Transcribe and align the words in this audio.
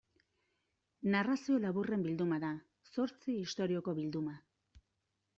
Narrazio 1.15 1.59
laburren 1.65 2.05
bilduma 2.07 2.39
da, 2.43 2.49
zortzi 2.95 3.35
istorioko 3.41 3.95
bilduma. 3.99 4.33